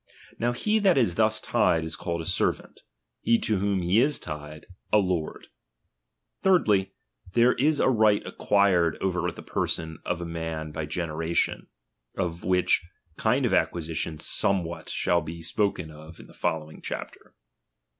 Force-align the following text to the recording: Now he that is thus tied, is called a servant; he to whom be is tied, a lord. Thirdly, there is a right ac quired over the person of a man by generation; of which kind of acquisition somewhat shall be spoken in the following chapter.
Now 0.39 0.51
he 0.51 0.79
that 0.79 0.97
is 0.97 1.13
thus 1.13 1.39
tied, 1.39 1.83
is 1.83 1.95
called 1.95 2.21
a 2.21 2.25
servant; 2.25 2.81
he 3.21 3.37
to 3.41 3.59
whom 3.59 3.81
be 3.81 3.99
is 3.99 4.17
tied, 4.17 4.65
a 4.91 4.97
lord. 4.97 5.49
Thirdly, 6.41 6.93
there 7.33 7.53
is 7.53 7.79
a 7.79 7.87
right 7.87 8.23
ac 8.25 8.33
quired 8.39 8.97
over 8.99 9.29
the 9.29 9.43
person 9.43 9.99
of 10.03 10.19
a 10.19 10.25
man 10.25 10.71
by 10.71 10.87
generation; 10.87 11.67
of 12.17 12.43
which 12.43 12.83
kind 13.17 13.45
of 13.45 13.53
acquisition 13.53 14.17
somewhat 14.17 14.89
shall 14.89 15.21
be 15.21 15.43
spoken 15.43 15.91
in 15.91 16.25
the 16.25 16.33
following 16.33 16.81
chapter. 16.81 17.35